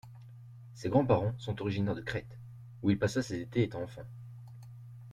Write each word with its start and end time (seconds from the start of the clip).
Ses 0.73 0.89
grands-parents 0.89 1.35
sont 1.37 1.61
originaires 1.61 1.93
de 1.93 2.01
Crète, 2.01 2.39
où 2.81 2.89
il 2.89 2.97
passe 2.97 3.21
ses 3.21 3.39
étés 3.41 3.61
étant 3.61 3.83
enfant. 3.83 4.01